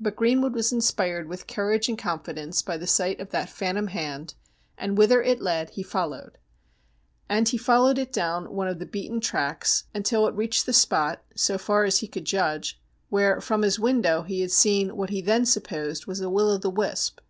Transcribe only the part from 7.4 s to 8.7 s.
he followed it down one